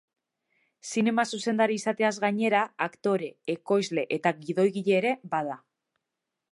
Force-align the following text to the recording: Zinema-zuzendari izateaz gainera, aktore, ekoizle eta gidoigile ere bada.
Zinema-zuzendari 0.91 1.75
izateaz 1.81 2.11
gainera, 2.23 2.63
aktore, 2.89 3.31
ekoizle 3.57 4.09
eta 4.19 4.37
gidoigile 4.47 5.01
ere 5.03 5.15
bada. 5.37 5.65